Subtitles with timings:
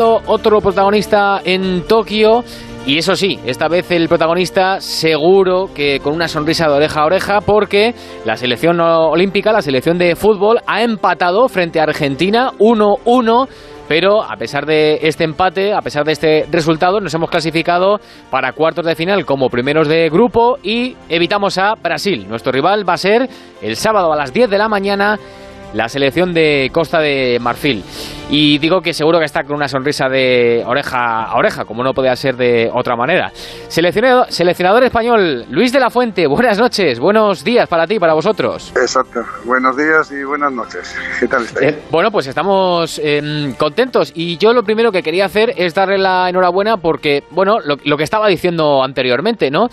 [0.00, 2.42] Otro protagonista en Tokio.
[2.86, 7.04] Y eso sí, esta vez el protagonista seguro que con una sonrisa de oreja a
[7.04, 13.48] oreja porque la selección olímpica, la selección de fútbol, ha empatado frente a Argentina 1-1
[13.88, 17.98] pero a pesar de este empate, a pesar de este resultado, nos hemos clasificado
[18.30, 22.26] para cuartos de final como primeros de grupo y evitamos a Brasil.
[22.28, 23.28] Nuestro rival va a ser
[23.60, 25.18] el sábado a las 10 de la mañana
[25.74, 27.84] la selección de Costa de Marfil.
[28.32, 31.92] Y digo que seguro que está con una sonrisa de oreja a oreja, como no
[31.92, 33.32] podía ser de otra manera.
[33.66, 38.72] Seleccionador, seleccionador español, Luis de la Fuente, buenas noches, buenos días para ti, para vosotros.
[38.76, 40.94] Exacto, buenos días y buenas noches.
[41.18, 41.72] ¿Qué tal estáis?
[41.72, 45.98] Eh, bueno, pues estamos em, contentos y yo lo primero que quería hacer es darle
[45.98, 49.68] la enhorabuena porque, bueno, lo que estaba diciendo anteriormente, ¿no?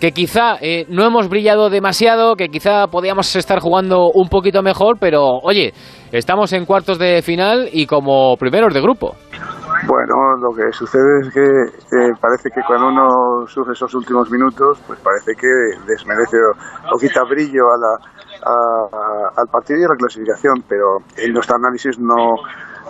[0.00, 4.96] Que quizá eh, no hemos brillado demasiado, que quizá podíamos estar jugando un poquito mejor,
[5.00, 5.72] pero oye,
[6.12, 9.14] estamos en cuartos de final y como primeros de grupo.
[9.86, 14.98] Bueno, lo que sucede es que parece que cuando uno sufre esos últimos minutos, pues
[15.00, 15.48] parece que
[15.86, 16.36] desmerece
[16.92, 21.98] o, quita brillo a la, al partido y a la clasificación, pero en nuestro análisis
[21.98, 22.34] no,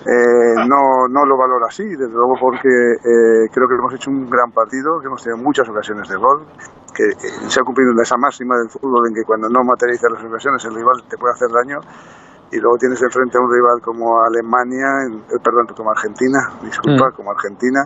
[0.00, 4.28] eh, no, no lo valora así, desde luego porque eh, creo que hemos hecho un
[4.28, 6.46] gran partido, que hemos tenido muchas ocasiones de gol,
[6.94, 10.24] que eh, se ha cumplido esa máxima del fútbol en que cuando no materializas las
[10.24, 11.78] ocasiones el rival te puede hacer daño
[12.50, 14.88] y luego tienes enfrente a un rival como Alemania,
[15.42, 17.14] perdón, como Argentina, disculpa, mm.
[17.16, 17.80] como Argentina,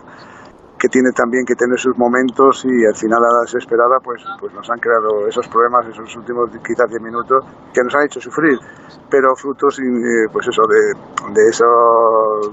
[0.78, 4.52] que tiene también que tener sus momentos y al final a la desesperada pues, pues
[4.52, 8.58] nos han creado esos problemas esos últimos quizás 10 minutos que nos han hecho sufrir.
[9.10, 11.64] Pero frutos eh, pues eso de, de eso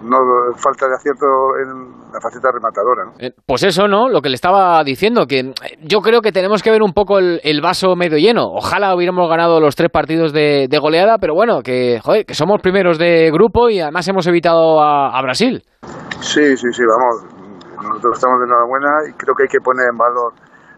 [0.03, 0.17] no
[0.55, 1.25] falta de acierto
[1.61, 5.53] en la faceta rematadora eh, pues eso no lo que le estaba diciendo que eh,
[5.81, 8.45] yo creo que tenemos que ver un poco el, vaso medio lleno.
[8.45, 12.97] Ojalá hubiéramos ganado los tres partidos de, goleada pero bueno que joder, que somos primeros
[12.97, 15.63] de grupo y además hemos evitado a Brasil.
[16.19, 17.32] Sí sí sí vamos
[17.75, 20.33] nosotros estamos de enhorabuena y creo que hay que poner en valor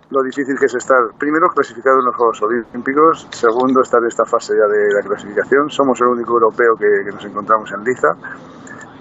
[0.09, 4.25] lo difícil que es estar, primero, clasificado en los Juegos Olímpicos, segundo, estar en esta
[4.25, 5.69] fase ya de la clasificación.
[5.69, 8.09] Somos el único europeo que, nos encontramos en liza.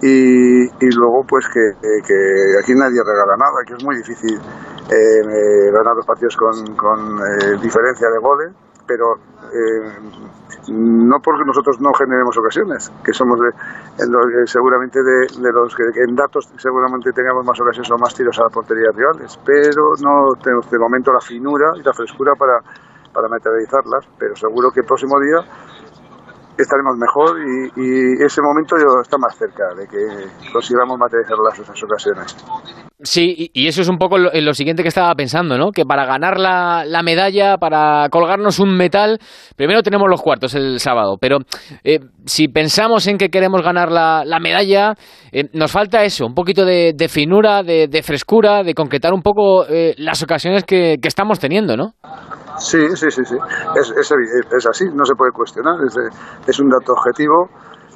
[0.00, 5.70] Y, y luego, pues que, que, aquí nadie regala nada, que es muy difícil eh,
[5.72, 8.52] ganar los partidos con, con eh, diferencia de goles,
[8.86, 9.14] pero
[9.52, 9.98] eh,
[10.68, 13.50] no porque nosotros no generemos ocasiones, que somos de,
[14.46, 18.48] seguramente de, los que en datos seguramente tengamos más ocasiones o más tiros a la
[18.48, 22.60] portería rivales, pero no tenemos de momento la finura y la frescura para,
[23.12, 25.40] para materializarlas, pero seguro que el próximo día
[26.56, 27.38] estaremos mejor
[27.76, 32.36] y, ese momento está más cerca de que consigamos materializar esas ocasiones.
[33.00, 35.72] Sí, y eso es un poco lo, siguiente que estaba pensando, ¿no?
[35.72, 39.18] Que para ganar la, la, medalla, para colgarnos un metal,
[39.56, 41.38] primero tenemos los cuartos el sábado, pero
[41.82, 44.94] eh, si pensamos en que queremos ganar la, la medalla,
[45.32, 49.94] eh, nos falta eso, un poquito de, finura, de, frescura, de concretar un poco eh,
[49.98, 51.94] las ocasiones que, que estamos teniendo, ¿no?
[52.58, 53.34] Sí, sí, sí, sí.
[53.74, 54.12] Es, es,
[54.56, 55.74] es así, no se puede cuestionar.
[55.84, 55.96] Es,
[56.46, 57.50] es un dato objetivo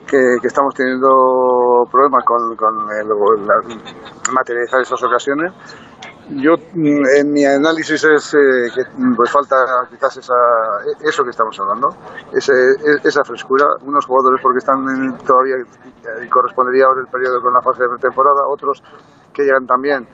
[0.08, 3.06] que, que, estamos teniendo problemas con, con el,
[4.32, 5.52] materializar esas ocasiones.
[6.30, 8.82] Yo, en mi análisis es eh, que
[9.16, 9.56] pues falta
[9.88, 10.34] quizás esa,
[11.00, 11.88] eso que estamos hablando,
[12.32, 12.52] ese,
[13.02, 13.64] esa frescura.
[13.82, 15.56] Unos jugadores porque están todavía,
[16.22, 18.82] y correspondería ahora el periodo con la fase de pretemporada, otros
[19.32, 20.06] que llegan también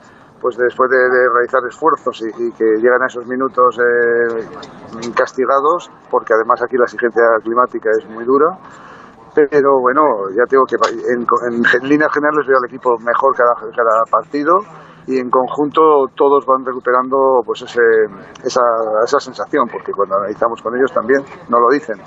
[0.45, 0.97] pues después de,
[1.33, 4.45] realizar esfuerzos y, que llegan a esos minutos eh,
[5.15, 8.57] castigados, porque además aquí la exigencia climática es muy dura.
[9.35, 10.01] Pero bueno,
[10.31, 10.77] ya tengo que
[11.11, 14.59] en, en, líneas generales veo al equipo mejor cada, cada partido
[15.07, 17.81] y en conjunto todos van recuperando pues ese,
[18.43, 18.63] esa,
[19.03, 21.19] esa sensación, porque cuando analizamos con ellos también
[21.49, 21.99] no lo dicen.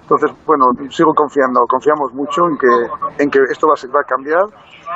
[0.00, 4.04] Entonces, bueno, sigo confiando, confiamos mucho en que, en que esto va a, va a
[4.04, 4.44] cambiar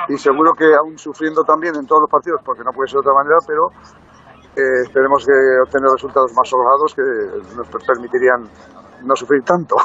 [0.08, 3.10] y seguro que aún sufriendo también en todos los partidos, porque no puede ser de
[3.10, 3.66] otra manera, pero
[4.54, 5.34] eh, esperemos que
[5.66, 7.02] obtener resultados más holgados que
[7.58, 8.46] nos permitirían
[9.04, 9.76] no sufrir tanto.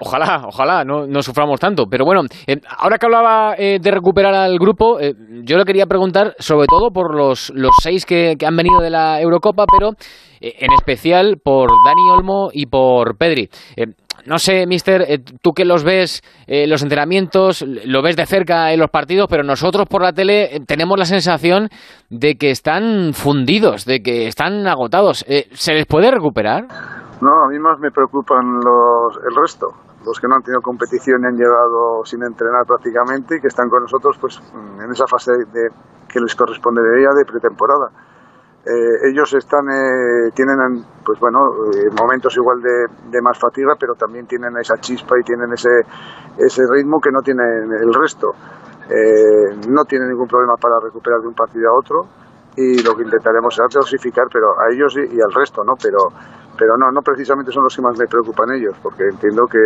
[0.00, 1.84] Ojalá, ojalá, no, no suframos tanto.
[1.90, 6.34] Pero bueno, eh, ahora que hablaba eh, de recuperar al grupo, yo le quería preguntar
[6.38, 9.92] sobre todo por los, los seis que, que han venido de la Eurocopa, pero
[10.40, 13.48] en especial por Dani Olmo y por Pedri.
[14.26, 18.72] No sé, mister, eh, tú que los ves, eh, los entrenamientos, lo ves de cerca
[18.72, 21.68] en los partidos, pero nosotros por la tele eh, tenemos la sensación
[22.08, 25.26] de que están fundidos, de que están agotados.
[25.52, 26.66] ¿Se les puede recuperar?
[27.24, 29.68] No, a mí más me preocupan los, el resto,
[30.04, 33.70] los que no han tenido competición y han llegado sin entrenar prácticamente y que están
[33.70, 35.70] con nosotros pues en esa fase de,
[36.06, 37.88] que les correspondería de pretemporada
[38.66, 40.56] eh, ellos están, eh, tienen,
[41.04, 45.52] pues bueno, eh, momentos igual de, más fatiga, pero también tienen esa chispa y tienen
[45.52, 45.68] ese,
[46.38, 48.32] ese ritmo que no tienen el resto.
[48.88, 52.06] eh, no tiene ningún problema para recuperar de un partido a otro
[52.56, 55.74] y lo que intentaremos es dosificar pero a ellos y, al resto, ¿no?
[55.82, 55.98] Pero,
[56.58, 59.58] pero no, no precisamente son los que más me preocupan ellos, porque entiendo que,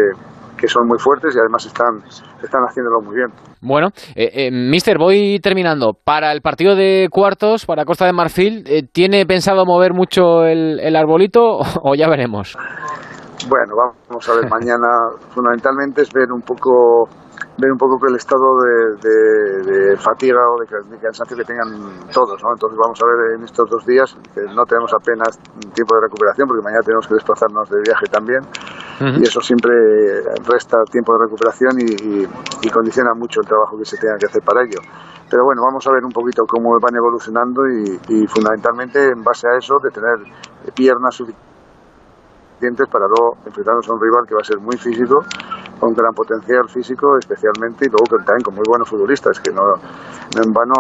[0.58, 2.02] que son muy fuertes y además están,
[2.42, 3.28] están haciéndolo muy bien.
[3.60, 5.92] Bueno, eh, eh, Mister, voy terminando.
[5.92, 10.80] Para el partido de cuartos, para Costa de Marfil, eh, ¿tiene pensado mover mucho el,
[10.80, 12.56] el arbolito o ya veremos?
[13.48, 13.74] Bueno,
[14.08, 14.88] vamos a ver, mañana
[15.30, 17.08] fundamentalmente es ver un poco
[17.58, 18.60] ver un poco el estado
[19.02, 22.52] de, fatiga o de, cansancio que tengan todos, ¿no?
[22.54, 25.38] Entonces vamos a ver en estos dos días, que no tenemos apenas
[25.74, 28.42] tiempo de recuperación, porque mañana tenemos que desplazarnos de viaje también,
[29.00, 29.74] y eso siempre
[30.46, 34.62] resta tiempo de recuperación y, condiciona mucho el trabajo que se tenga que hacer para
[34.62, 34.78] ello.
[35.28, 39.48] Pero bueno, vamos a ver un poquito cómo van evolucionando y, y fundamentalmente en base
[39.48, 40.16] a eso de tener
[40.74, 45.24] piernas suficientes para luego enfrentarnos a un rival que va a ser muy físico
[45.78, 49.62] con gran potencial físico especialmente y luego también con muy buenos futbolistas que no,
[50.36, 50.74] en vano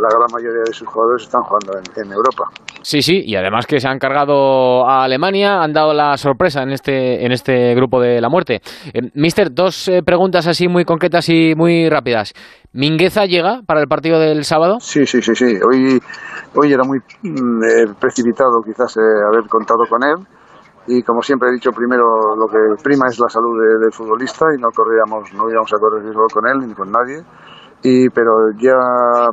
[0.00, 2.44] la gran mayoría de sus jugadores están jugando en, Europa.
[2.82, 6.70] Sí, sí, y además que se han cargado a Alemania, han dado la sorpresa en
[6.70, 8.60] este, en este grupo de la muerte.
[8.92, 12.34] Eh, mister, dos eh, preguntas así muy concretas y muy rápidas.
[12.72, 14.78] ¿Mingueza llega para el partido del sábado?
[14.80, 15.58] Sí, sí, sí, sí.
[15.66, 16.00] Hoy,
[16.54, 20.26] hoy era muy mm, eh, precipitado quizás haber contado con él
[20.86, 24.60] y como siempre he dicho primero lo que prima es la salud del futbolista y
[24.60, 27.22] no corríamos no íbamos a correr riesgo con él ni con nadie.
[27.82, 28.76] Y pero ya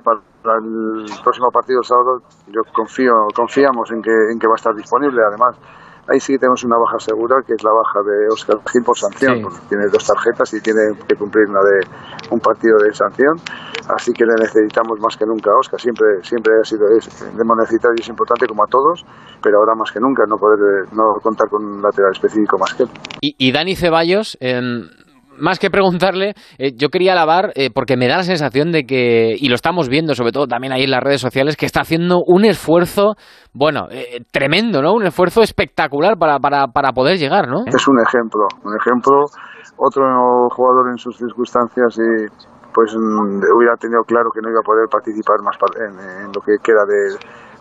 [0.04, 4.62] para el próximo partido el sábado yo confío confiamos en que en que va a
[4.62, 5.22] estar disponible.
[5.28, 5.58] Además
[6.08, 9.42] ahí sí tenemos una baja segura, que es la baja de Oscar Gil por sanción,
[9.42, 11.80] porque tiene dos tarjetas y tiene que cumplir una de
[12.32, 13.38] un partido de sanción,
[13.90, 17.58] así que le necesitamos más que nunca a Oscar, siempre, siempre ha sido, es, hemos
[17.58, 19.06] necesitado y es importante como a todos,
[19.42, 22.84] pero ahora más que nunca no poder no contar con un lateral específico más que
[22.84, 22.90] él.
[23.22, 24.38] Y, y Dani Ceballos,
[25.42, 29.36] más que preguntarle, eh, yo quería alabar eh, porque me da la sensación de que,
[29.38, 32.22] y lo estamos viendo sobre todo también ahí en las redes sociales, que está haciendo
[32.26, 33.16] un esfuerzo,
[33.54, 34.94] bueno, eh, tremendo, ¿no?
[34.94, 37.64] Un esfuerzo espectacular para, para, para poder llegar, ¿no?
[37.66, 39.26] Es un ejemplo, un ejemplo.
[39.78, 40.04] Otro
[40.52, 44.88] jugador en sus circunstancias y pues mm, hubiera tenido claro que no iba a poder
[44.90, 47.16] participar más en, lo que queda de,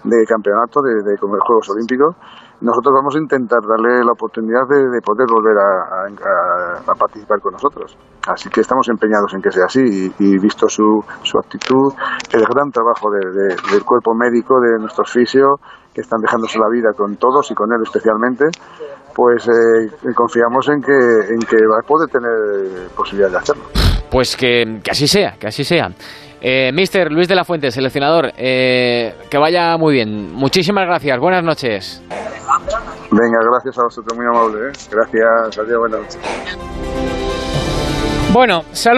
[0.05, 2.17] de campeonato, de, de, Juegos Olímpicos
[2.61, 7.97] nosotros vamos a intentar darle la oportunidad de, poder volver a, participar con nosotros.
[8.29, 11.93] Así que estamos empeñados en que sea así y, visto su, su, actitud,
[12.33, 15.59] el gran trabajo del cuerpo médico, de nuestros fisios,
[15.95, 18.45] que están dejándose la vida con todos y con él especialmente,
[19.15, 23.80] pues eh, confiamos en que, en que va a poder tener posibilidad de hacerlo.
[24.11, 25.91] Pues que, que así sea, que así sea.
[26.41, 30.33] Eh, Mister Luis de la Fuente, seleccionador, eh, que vaya muy bien.
[30.33, 32.03] Muchísimas gracias, buenas noches.
[33.11, 34.69] Venga, gracias a vosotros, muy amable.
[34.69, 34.73] ¿eh?
[34.91, 36.19] Gracias, adiós, buenas noches.
[38.33, 38.89] Bueno, salud.